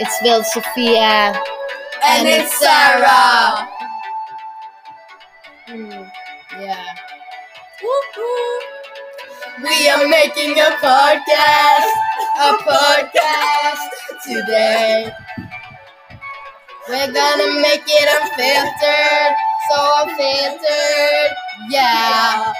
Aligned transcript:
It's 0.00 0.16
Vilde 0.22 0.44
Sofie. 0.44 0.96
And 2.04 2.28
it's 2.28 2.56
Sarah. 2.58 3.66
Hmm, 5.66 6.06
yeah. 6.60 6.94
Woo-hoo. 7.82 8.60
We 9.62 9.88
are 9.90 10.06
making 10.06 10.54
a 10.60 10.70
podcast, 10.78 11.90
a 12.46 12.50
podcast 12.62 13.90
today. 14.22 15.10
We're 16.88 17.12
gonna 17.12 17.60
make 17.60 17.82
it 17.84 18.08
unfiltered, 18.22 19.34
so 19.68 19.76
unfiltered, 20.02 21.36
yeah. 21.70 22.52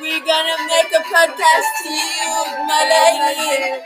We're 0.00 0.24
gonna 0.24 0.56
make 0.70 0.92
a 0.94 1.02
podcast 1.02 1.70
to 1.82 1.90
you, 1.90 2.66
my 2.66 2.82
lady. 2.86 3.82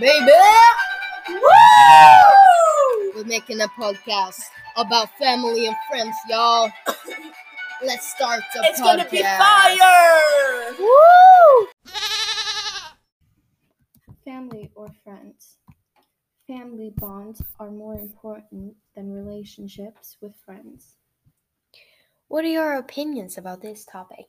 Baby! 0.00 0.91
Woo! 1.28 3.12
We're 3.14 3.24
making 3.24 3.60
a 3.60 3.68
podcast 3.68 4.40
about 4.76 5.16
family 5.18 5.66
and 5.66 5.76
friends, 5.88 6.16
y'all. 6.28 6.70
Let's 7.84 8.08
start 8.14 8.42
the 8.54 8.60
It's 8.64 8.80
podcast. 8.80 8.98
It's 8.98 9.10
gonna 9.10 9.10
be 9.10 9.22
fire! 9.22 10.74
Woo! 10.78 11.68
Family 14.24 14.70
or 14.74 14.88
friends. 15.04 15.58
Family 16.46 16.92
bonds 16.96 17.42
are 17.60 17.70
more 17.70 17.94
important 17.94 18.74
than 18.94 19.12
relationships 19.12 20.16
with 20.20 20.34
friends. 20.44 20.96
What 22.28 22.44
are 22.44 22.48
your 22.48 22.74
opinions 22.74 23.38
about 23.38 23.62
this 23.62 23.84
topic? 23.84 24.26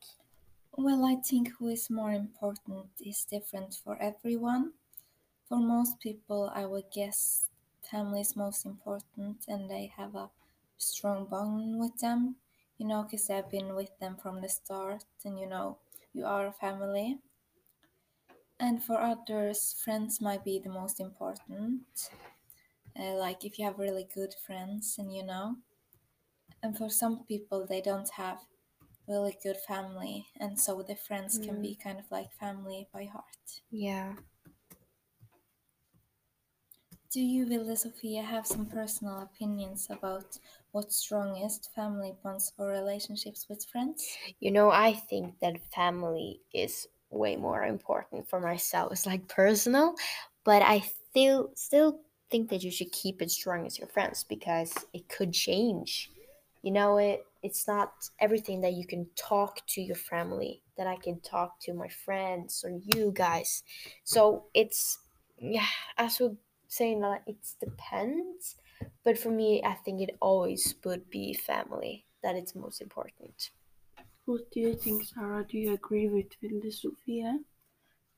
Well, 0.74 1.06
I 1.06 1.16
think 1.16 1.50
who 1.58 1.70
is 1.70 1.90
more 1.90 2.12
important 2.12 2.88
is 3.00 3.26
different 3.30 3.76
for 3.84 3.98
everyone. 4.02 4.74
For 5.48 5.58
most 5.58 6.00
people, 6.00 6.50
I 6.54 6.66
would 6.66 6.92
guess 6.92 7.50
family 7.90 8.22
is 8.22 8.36
most 8.36 8.66
important 8.66 9.46
and 9.48 9.70
they 9.70 9.86
have 9.88 10.16
a 10.16 10.32
strong 10.78 11.26
bond 11.28 11.80
with 11.80 12.00
them, 12.00 12.38
you 12.78 12.86
know, 12.88 13.04
because 13.04 13.30
I've 13.30 13.50
been 13.50 13.74
with 13.76 13.98
them 14.00 14.18
from 14.18 14.42
the 14.42 14.50
start 14.50 15.06
and 15.24 15.40
you 15.40 15.48
know, 15.48 15.78
you 16.14 16.26
are 16.26 16.48
a 16.48 16.52
family. 16.52 17.20
And 18.60 18.84
for 18.84 19.00
others, 19.00 19.74
friends 19.74 20.20
might 20.20 20.44
be 20.44 20.58
the 20.58 20.70
most 20.70 21.00
important. 21.00 22.10
Uh, 23.00 23.14
like 23.16 23.46
if 23.46 23.60
you 23.60 23.66
have 23.66 23.78
really 23.80 24.04
good 24.04 24.34
friends 24.34 24.98
and 24.98 25.14
you 25.16 25.24
know. 25.24 25.58
And 26.64 26.76
for 26.76 26.90
some 26.90 27.26
people, 27.26 27.68
they 27.68 27.80
don't 27.80 28.10
have 28.10 28.48
really 29.08 29.38
good 29.44 29.58
family 29.58 30.28
and 30.40 30.60
so 30.60 30.82
the 30.84 30.96
friends 30.96 31.38
can 31.38 31.60
be 31.62 31.76
kind 31.76 32.00
of 32.00 32.12
like 32.12 32.32
family 32.34 32.88
by 32.94 33.06
heart 33.06 33.62
Yeah. 33.72 34.14
Do 37.14 37.22
you 37.22 37.46
Vilde 37.46 37.78
Sofie 37.78 38.26
have 38.26 38.48
some 38.48 38.66
personal 38.66 39.22
opinions 39.22 39.86
about 39.92 40.40
what's 40.72 40.96
strongest 40.96 41.70
family 41.76 42.16
bonds 42.24 42.52
or 42.58 42.70
relationships 42.70 43.46
with 43.48 43.64
friends 43.66 44.18
You 44.40 44.50
know, 44.50 44.72
I 44.72 44.94
think 44.94 45.40
that 45.40 45.62
family 45.76 46.42
is 46.52 46.88
way 47.12 47.36
more 47.36 47.66
important 47.66 48.28
for 48.28 48.40
myself. 48.40 48.92
It's 48.92 49.06
like 49.06 49.28
personal, 49.28 49.94
but 50.44 50.64
I 50.64 50.80
still 51.12 51.52
still 51.54 52.00
think 52.32 52.50
that 52.50 52.64
you 52.64 52.72
should 52.72 52.92
keep 52.92 53.22
it 53.22 53.30
strong 53.30 53.68
as 53.68 53.78
your 53.78 53.90
friends 53.90 54.24
because 54.24 54.74
it 54.92 55.08
could 55.08 55.34
change. 55.34 56.10
You 56.64 56.72
know, 56.72 56.98
it 56.98 57.24
it's 57.44 57.68
not 57.68 57.92
everything 58.20 58.62
that 58.62 58.74
you 58.74 58.88
can 58.88 59.06
talk 59.16 59.60
to 59.68 59.82
your 59.82 59.98
family 59.98 60.64
that 60.78 60.88
I 60.88 60.96
can 60.96 61.20
talk 61.20 61.60
to 61.62 61.74
my 61.76 61.90
friends 61.90 62.64
or 62.66 62.72
you 62.96 63.12
guys. 63.14 63.62
So 64.04 64.46
it's 64.56 64.98
yeah, 65.38 65.68
as 65.98 66.20
we 66.20 66.30
saying 66.76 67.02
that 67.02 67.22
it 67.28 67.38
depends. 67.60 68.56
But 69.04 69.18
for 69.18 69.30
me, 69.30 69.62
I 69.64 69.74
think 69.74 70.02
it 70.02 70.18
always 70.20 70.76
would 70.84 71.10
be 71.10 71.34
family 71.34 72.06
that 72.24 72.36
it's 72.36 72.56
most 72.56 72.82
important. 72.82 73.52
What 74.26 74.50
do 74.52 74.60
you 74.62 74.76
think, 74.76 75.04
Sarah? 75.04 75.46
Do 75.48 75.58
you 75.58 75.74
agree 75.74 76.08
with 76.08 76.40
Vilde 76.42 76.72
Sofie? 76.72 77.40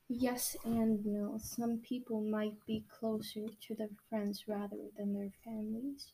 Yes 0.08 0.56
and 0.64 1.04
no. 1.04 1.38
Some 1.38 1.78
people 1.78 2.20
might 2.20 2.54
be 2.64 2.84
closer 2.88 3.46
to 3.62 3.74
their 3.74 3.90
friends 4.08 4.44
rather 4.46 4.76
than 4.96 5.14
their 5.14 5.32
families. 5.44 6.12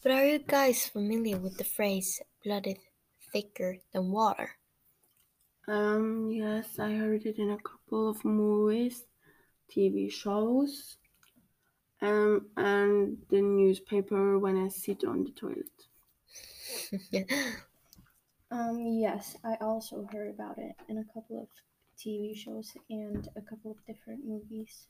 But 0.00 0.12
are 0.12 0.24
you 0.24 0.38
guys 0.38 0.86
familiar 0.86 1.38
with 1.38 1.58
the 1.58 1.64
phrase 1.64 2.22
blood 2.44 2.68
is 2.68 2.76
thicker 3.32 3.78
than 3.92 4.12
water? 4.12 4.50
Um, 5.68 6.32
yes, 6.32 6.80
I 6.80 6.90
heard 6.94 7.24
it 7.24 7.38
in 7.38 7.50
a 7.50 7.58
couple 7.58 8.08
of 8.08 8.24
movies, 8.24 9.06
TV 9.70 10.08
shows, 10.08 10.96
um, 12.02 12.48
and 12.56 13.18
the 13.30 13.40
newspaper 13.40 14.38
when 14.38 14.56
I 14.56 14.68
sit 14.68 15.04
on 15.04 15.22
the 15.24 15.30
toilet. 15.30 15.86
Um, 18.50 18.86
yes, 18.86 19.36
I 19.42 19.54
also 19.56 20.04
heard 20.12 20.28
about 20.28 20.58
it 20.58 20.76
in 20.88 20.98
a 20.98 21.04
couple 21.14 21.40
of 21.40 21.48
TV 21.98 22.34
shows 22.34 22.76
and 22.90 23.26
a 23.36 23.40
couple 23.40 23.70
of 23.70 23.84
different 23.86 24.24
movies. 24.26 24.86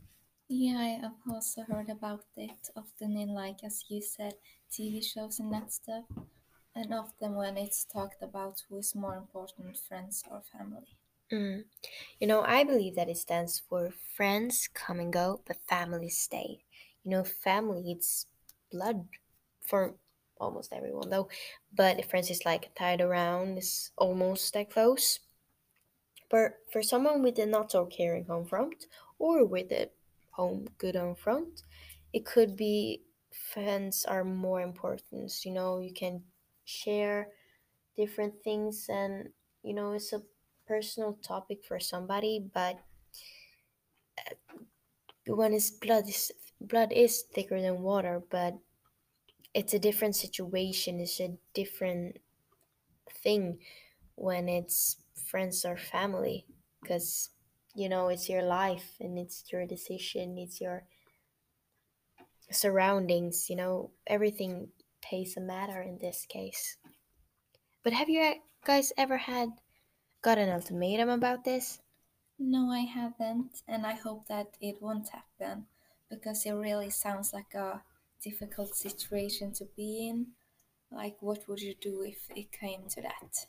yeah 0.48 0.78
i 0.78 0.88
have 1.02 1.14
also 1.30 1.62
heard 1.62 1.88
about 1.88 2.24
it 2.36 2.68
often 2.76 3.16
in 3.16 3.28
like 3.34 3.62
as 3.64 3.84
you 3.88 4.00
said 4.02 4.34
tv 4.72 5.02
shows 5.04 5.38
and 5.40 5.52
that 5.52 5.72
stuff 5.72 6.04
and 6.78 6.94
often 6.94 7.34
when 7.34 7.56
it's 7.56 7.84
talked 7.84 8.22
about 8.22 8.62
who 8.68 8.78
is 8.78 8.94
more 8.94 9.16
important 9.16 9.76
friends 9.76 10.22
or 10.30 10.42
family 10.52 10.96
Mm. 11.32 11.64
You 12.18 12.26
know, 12.26 12.42
I 12.42 12.64
believe 12.64 12.94
that 12.96 13.08
it 13.08 13.18
stands 13.18 13.58
for 13.58 13.90
friends 14.16 14.68
come 14.72 14.98
and 14.98 15.12
go, 15.12 15.40
but 15.46 15.58
family 15.68 16.08
stay. 16.08 16.64
You 17.04 17.10
know, 17.10 17.24
family 17.24 17.92
it's 17.92 18.26
blood 18.72 19.06
for 19.60 19.94
almost 20.40 20.72
everyone 20.72 21.10
though, 21.10 21.28
but 21.74 22.04
friends 22.06 22.30
is 22.30 22.44
like 22.46 22.74
tied 22.74 23.00
around, 23.00 23.58
is 23.58 23.90
almost 23.98 24.54
that 24.54 24.70
close. 24.70 25.20
But 26.30 26.58
for 26.72 26.82
someone 26.82 27.22
with 27.22 27.38
a 27.38 27.46
not 27.46 27.72
so 27.72 27.86
caring 27.86 28.24
home 28.24 28.46
front 28.46 28.86
or 29.18 29.44
with 29.44 29.72
a 29.72 29.90
home 30.30 30.68
good 30.78 30.94
home 30.96 31.14
front, 31.14 31.62
it 32.12 32.24
could 32.24 32.56
be 32.56 33.02
friends 33.52 34.04
are 34.04 34.24
more 34.24 34.60
important. 34.60 35.44
You 35.44 35.52
know, 35.52 35.80
you 35.80 35.92
can 35.92 36.22
share 36.68 37.28
different 37.96 38.42
things 38.44 38.86
and 38.90 39.30
you 39.64 39.74
know 39.74 39.92
it's 39.92 40.12
a 40.12 40.22
personal 40.66 41.14
topic 41.22 41.64
for 41.64 41.80
somebody, 41.80 42.40
but 42.54 42.78
uh, 44.18 44.34
when 45.34 45.52
it's 45.54 45.70
blood 45.70 46.08
is 46.08 46.32
blood 46.60 46.92
is 46.92 47.22
thicker 47.34 47.60
than 47.60 47.82
water, 47.82 48.22
but 48.30 48.58
it's 49.54 49.74
a 49.74 49.78
different 49.78 50.16
situation. 50.16 51.00
It's 51.00 51.20
a 51.20 51.36
different 51.54 52.18
thing 53.22 53.58
when 54.16 54.48
it's 54.48 54.96
friends 55.30 55.64
or 55.64 55.76
family, 55.76 56.46
because 56.82 57.30
you 57.74 57.88
know 57.88 58.08
it's 58.08 58.28
your 58.28 58.42
life 58.42 58.96
and 59.00 59.18
it's 59.18 59.44
your 59.52 59.66
decision. 59.66 60.38
It's 60.38 60.60
your 60.60 60.84
surroundings. 62.50 63.48
You 63.50 63.56
know 63.56 63.90
everything 64.06 64.68
plays 65.00 65.36
a 65.36 65.40
matter 65.40 65.80
in 65.80 65.98
this 65.98 66.26
case. 66.28 66.76
But 67.82 67.92
have 67.92 68.08
you 68.08 68.34
guys 68.64 68.92
ever 68.96 69.16
had 69.16 69.50
got 70.22 70.38
an 70.38 70.50
ultimatum 70.50 71.08
about 71.08 71.44
this? 71.44 71.80
No, 72.38 72.70
I 72.70 72.80
haven't, 72.80 73.62
and 73.66 73.86
I 73.86 73.94
hope 73.94 74.28
that 74.28 74.56
it 74.60 74.80
won't 74.80 75.08
happen 75.08 75.66
because 76.08 76.46
it 76.46 76.52
really 76.52 76.90
sounds 76.90 77.32
like 77.32 77.54
a 77.54 77.82
difficult 78.22 78.74
situation 78.76 79.52
to 79.54 79.64
be 79.76 80.08
in. 80.08 80.28
Like, 80.90 81.16
what 81.20 81.48
would 81.48 81.60
you 81.60 81.74
do 81.80 82.02
if 82.02 82.28
it 82.34 82.52
came 82.52 82.88
to 82.90 83.02
that? 83.02 83.46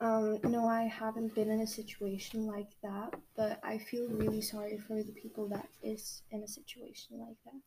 Um, 0.00 0.38
no, 0.44 0.66
I 0.66 0.84
haven't 0.84 1.34
been 1.34 1.50
in 1.50 1.60
a 1.60 1.66
situation 1.66 2.46
like 2.46 2.70
that, 2.82 3.14
but 3.36 3.60
I 3.62 3.76
feel 3.76 4.08
really 4.08 4.40
sorry 4.40 4.78
for 4.78 5.02
the 5.02 5.12
people 5.12 5.46
that 5.48 5.68
is 5.82 6.22
in 6.30 6.42
a 6.42 6.48
situation 6.48 7.20
like 7.20 7.36
that. 7.44 7.60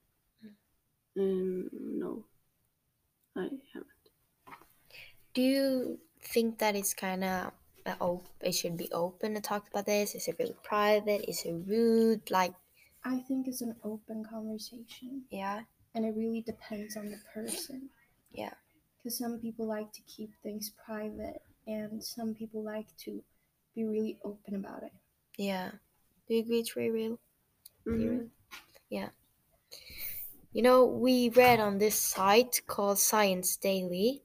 Um, 1.17 1.69
no, 1.73 2.23
I 3.35 3.49
haven't. 3.73 3.87
Do 5.33 5.41
you 5.41 5.99
think 6.21 6.59
that 6.59 6.75
it's 6.75 6.93
kind 6.93 7.23
of 7.23 7.51
op- 7.99 8.29
it 8.41 8.53
should 8.53 8.77
be 8.77 8.91
open 8.91 9.33
to 9.35 9.41
talk 9.41 9.67
about 9.69 9.85
this? 9.85 10.15
Is 10.15 10.27
it 10.27 10.35
really 10.39 10.55
private? 10.63 11.25
Is 11.27 11.43
it 11.45 11.53
rude? 11.67 12.29
Like, 12.31 12.53
I 13.03 13.19
think 13.19 13.47
it's 13.47 13.61
an 13.61 13.75
open 13.83 14.23
conversation, 14.25 15.23
yeah, 15.29 15.61
and 15.93 16.05
it 16.05 16.15
really 16.15 16.41
depends 16.41 16.97
on 16.97 17.09
the 17.09 17.19
person. 17.33 17.89
Yeah. 18.31 18.53
Because 18.97 19.17
some 19.17 19.37
people 19.39 19.67
like 19.67 19.91
to 19.93 20.01
keep 20.07 20.31
things 20.41 20.71
private, 20.85 21.41
and 21.67 22.03
some 22.03 22.33
people 22.33 22.63
like 22.63 22.87
to 23.05 23.21
be 23.75 23.83
really 23.83 24.17
open 24.23 24.55
about 24.55 24.83
it. 24.83 24.93
yeah. 25.37 25.71
Do 26.27 26.35
you 26.35 26.39
agree 26.41 26.59
it's 26.59 26.71
very 26.73 26.89
real? 26.89 27.19
Mhm. 27.85 28.29
Yeah. 28.89 29.09
You 30.53 30.61
know, 30.61 30.85
we 30.85 31.29
read 31.29 31.59
on 31.59 31.79
this 31.79 31.95
site 31.95 32.61
called 32.67 32.99
Science 32.99 33.57
Daily, 33.57 34.21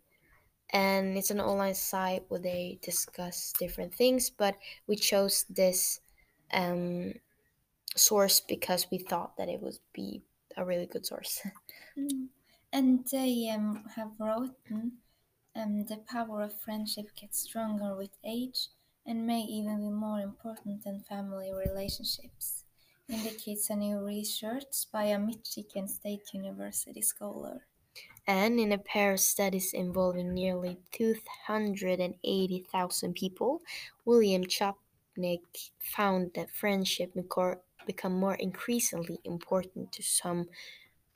and 0.70 1.16
it's 1.16 1.30
an 1.30 1.40
online 1.40 1.74
site 1.74 2.24
where 2.28 2.40
they 2.40 2.78
discuss 2.82 3.52
different 3.58 3.94
things, 3.94 4.28
but 4.28 4.54
we 4.86 4.96
chose 4.96 5.46
this 5.48 6.00
um, 6.52 7.14
source 7.96 8.40
because 8.40 8.86
we 8.90 8.98
thought 8.98 9.36
that 9.38 9.48
it 9.48 9.62
would 9.62 9.78
be 9.94 10.22
a 10.56 10.64
really 10.64 10.86
good 10.86 11.06
source. 11.06 11.40
Mm. 11.98 12.28
And 12.72 13.04
they 13.10 13.50
um, 13.52 13.82
have 13.96 14.12
written 14.20 14.92
um, 15.56 15.84
the 15.86 15.96
power 16.06 16.42
of 16.42 16.60
friendship 16.60 17.06
gets 17.16 17.40
stronger 17.40 17.96
with 17.96 18.10
age 18.24 18.68
and 19.04 19.26
may 19.26 19.40
even 19.40 19.80
be 19.80 19.90
more 19.90 20.20
important 20.20 20.84
than 20.84 21.00
family 21.00 21.50
relationships, 21.52 22.64
indicates 23.08 23.70
a 23.70 23.76
new 23.76 24.04
research 24.04 24.84
by 24.92 25.04
a 25.04 25.18
Michigan 25.18 25.88
State 25.88 26.34
University 26.34 27.00
scholar. 27.00 27.66
And 28.26 28.60
in 28.60 28.72
a 28.72 28.78
pair 28.78 29.14
of 29.14 29.20
studies 29.20 29.72
involving 29.72 30.34
nearly 30.34 30.76
280,000 30.92 33.14
people, 33.14 33.62
William 34.04 34.44
Chopik 34.44 35.70
found 35.78 36.34
that 36.34 36.50
friendship 36.50 37.14
become 37.86 38.12
more 38.12 38.34
increasingly 38.34 39.18
important 39.24 39.90
to 39.92 40.02
some 40.02 40.50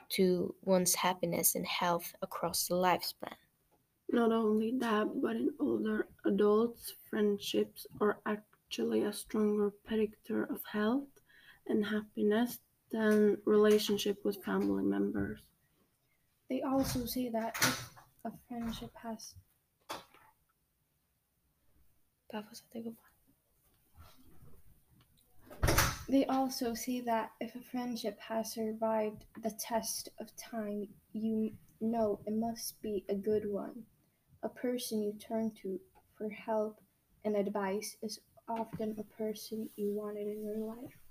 to 0.09 0.55
one's 0.63 0.95
happiness 0.95 1.55
and 1.55 1.67
health 1.67 2.15
across 2.23 2.69
the 2.69 2.75
lifespan. 2.75 3.37
Not 4.11 4.33
only 4.33 4.71
that, 4.79 5.21
but 5.23 5.37
in 5.37 5.53
older 5.61 6.09
adults, 6.25 6.95
friendships 7.09 7.87
are 8.01 8.19
actually 8.27 9.05
a 9.05 9.13
stronger 9.13 9.71
predictor 9.85 10.45
of 10.45 10.63
health 10.71 11.12
and 11.67 11.85
happiness 11.85 12.59
than 12.91 13.39
relationship 13.45 14.25
with 14.25 14.45
family 14.45 14.85
members. 14.85 15.41
They 16.49 16.63
also 16.63 17.07
say 17.07 17.29
that 17.31 17.57
if 17.61 17.91
a 18.25 18.33
friendship 18.49 18.91
has 19.03 19.35
They 26.09 26.27
also 26.27 26.75
say 26.75 27.01
that 27.01 27.33
if 27.41 27.55
a 27.55 27.61
friendship 27.61 28.19
has 28.21 28.53
survived 28.53 29.25
the 29.43 29.51
test 29.51 30.09
of 30.19 30.35
time, 30.37 30.89
you 31.13 31.53
know 31.81 32.21
it 32.27 32.35
must 32.35 32.81
be 32.83 33.05
a 33.09 33.15
good 33.15 33.51
one. 33.51 33.85
A 34.43 34.49
person 34.49 35.03
you 35.03 35.13
turn 35.15 35.53
to 35.63 35.81
for 36.19 36.29
help 36.29 36.81
and 37.25 37.37
advice 37.37 37.97
is 38.03 38.21
often 38.49 38.97
a 38.99 39.05
person 39.17 39.71
you 39.77 39.93
wanted 39.93 40.27
in 40.27 40.45
your 40.45 40.59
life. 40.59 41.02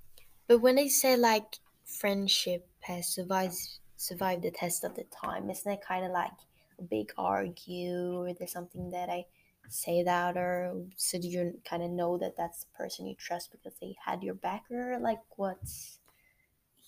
But 0.52 0.60
when 0.60 0.76
they 0.76 0.90
say 0.90 1.16
like 1.18 1.60
friendship 1.86 2.70
has 2.82 3.08
survived 3.16 3.80
survived 3.96 4.44
the 4.44 4.52
test 4.52 4.84
of 4.84 4.96
the 4.96 5.06
time, 5.06 5.50
isn't 5.50 5.72
it 5.72 5.82
kind 5.82 6.06
of 6.06 6.12
like 6.12 6.34
a 6.78 6.84
big 6.84 7.14
argue? 7.18 8.18
Or 8.20 8.34
there's 8.34 8.52
something 8.52 8.90
that 8.92 9.10
I 9.10 9.26
say 9.70 10.04
that 10.04 10.38
or 10.38 10.88
so 10.98 11.20
do 11.20 11.28
you 11.30 11.62
kind 11.64 11.82
of 11.84 11.92
know 11.92 12.18
that 12.18 12.36
that's 12.36 12.66
the 12.66 12.72
person 12.72 13.08
you 13.08 13.16
trust 13.16 13.52
because 13.52 13.76
they 13.80 13.96
had 14.06 14.24
your 14.24 14.36
back? 14.36 14.70
Or 14.70 15.00
like 15.00 15.22
what's 15.38 16.02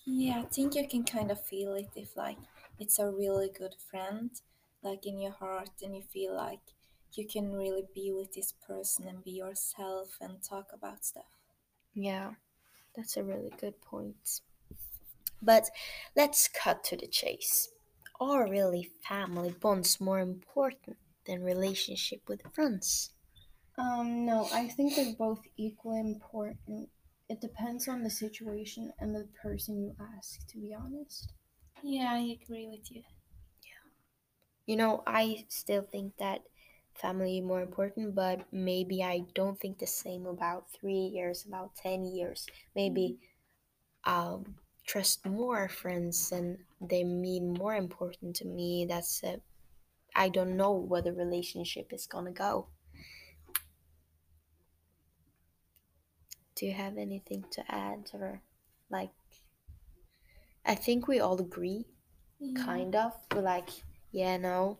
Yeah, 0.06 0.38
I 0.40 0.44
think 0.46 0.76
you 0.76 0.88
can 0.88 1.04
kind 1.04 1.30
of 1.30 1.44
feel 1.44 1.74
it 1.74 1.90
if 1.94 2.16
like 2.16 2.38
it's 2.78 2.98
a 2.98 3.10
really 3.10 3.50
good 3.50 3.74
friend, 3.74 4.30
like 4.82 5.04
in 5.04 5.18
your 5.18 5.32
heart, 5.32 5.82
and 5.82 5.94
you 5.94 6.02
feel 6.02 6.34
like 6.34 6.72
you 7.12 7.26
can 7.26 7.52
really 7.52 7.86
be 7.94 8.10
with 8.10 8.32
this 8.32 8.52
person 8.52 9.06
and 9.08 9.22
be 9.22 9.32
yourself 9.32 10.16
and 10.22 10.42
talk 10.42 10.72
about 10.72 11.04
stuff. 11.04 11.26
Yeah, 11.94 12.34
that's 12.96 13.16
a 13.16 13.24
really 13.24 13.52
good 13.60 13.80
point. 13.80 14.40
But 15.42 15.70
let's 16.16 16.48
cut 16.48 16.82
to 16.84 16.96
the 16.96 17.06
chase. 17.06 17.68
Are 18.20 18.48
really 18.48 18.90
family 19.06 19.50
bonds 19.50 20.00
more 20.00 20.20
important 20.20 20.96
than 21.26 21.42
relationship 21.42 22.28
with 22.28 22.42
friends? 22.54 23.10
Um, 23.76 24.24
no, 24.24 24.48
I 24.52 24.68
think 24.68 24.94
they're 24.94 25.14
both 25.18 25.42
equally 25.56 26.00
important. 26.00 26.88
It 27.28 27.40
depends 27.40 27.88
on 27.88 28.02
the 28.02 28.10
situation 28.10 28.92
and 29.00 29.14
the 29.14 29.28
person 29.42 29.82
you 29.82 29.96
ask, 30.16 30.46
to 30.48 30.58
be 30.58 30.74
honest. 30.74 31.32
Yeah, 31.82 32.12
I 32.12 32.38
agree 32.40 32.68
with 32.68 32.90
you. 32.90 33.02
Yeah. 33.62 33.90
You 34.66 34.76
know, 34.76 35.02
I 35.06 35.46
still 35.48 35.82
think 35.82 36.16
that 36.18 36.42
family 36.94 37.40
more 37.40 37.62
important, 37.62 38.14
but 38.14 38.46
maybe 38.52 39.02
I 39.02 39.24
don't 39.34 39.58
think 39.60 39.78
the 39.78 39.86
same 39.86 40.26
about 40.26 40.70
three 40.72 41.06
years, 41.14 41.44
about 41.46 41.74
10 41.76 42.04
years. 42.04 42.46
Maybe 42.74 43.18
mm-hmm. 43.18 44.10
I'll 44.10 44.46
trust 44.86 45.26
more 45.26 45.68
friends 45.68 46.32
and 46.32 46.58
they 46.80 47.04
mean 47.04 47.52
more 47.54 47.74
important 47.74 48.36
to 48.36 48.46
me. 48.46 48.86
That's 48.88 49.22
it. 49.22 49.42
I 50.14 50.28
don't 50.30 50.56
know 50.56 50.72
where 50.72 51.02
the 51.02 51.12
relationship 51.12 51.92
is 51.92 52.06
gonna 52.06 52.32
go. 52.32 52.68
Do 56.56 56.66
you 56.66 56.72
have 56.72 56.96
anything 56.98 57.44
to 57.52 57.64
add 57.70 58.10
or 58.14 58.42
like 58.90 59.12
I 60.64 60.74
think 60.74 61.08
we 61.08 61.20
all 61.20 61.40
agree, 61.40 61.86
Yeah. 62.38 62.64
kind 62.64 62.94
of. 62.96 63.12
We're 63.34 63.42
like, 63.42 63.68
yeah, 64.12 64.36
no. 64.36 64.78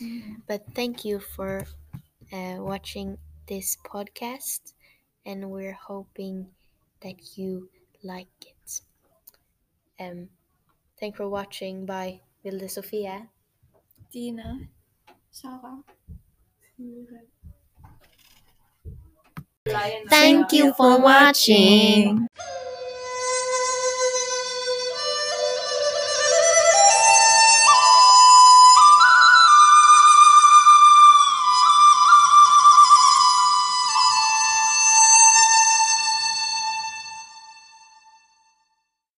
Mhm. 0.00 0.42
But 0.46 0.64
thank 0.74 1.04
you 1.04 1.20
for 1.20 1.66
uh, 2.32 2.56
watching 2.58 3.18
this 3.46 3.76
podcast, 3.84 4.72
and 5.24 5.50
we're 5.50 5.78
hoping 5.86 6.48
that 7.00 7.36
you 7.36 7.68
like 8.02 8.28
it. 8.42 8.80
Um, 10.00 10.28
thank 10.98 11.16
for 11.16 11.28
watching. 11.28 11.86
Bye, 11.86 12.20
Vilde 12.44 12.68
Sofie. 12.68 13.28
Dina. 14.12 14.68
Sarah? 15.30 15.82
Thank 20.08 20.52
you 20.52 20.72
for 20.74 21.00
watching. 21.00 22.28